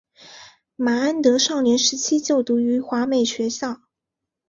[0.75, 3.81] 麻安德少年时期就读于华美学校。